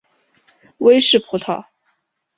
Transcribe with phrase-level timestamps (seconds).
[0.79, 1.63] 威氏葡萄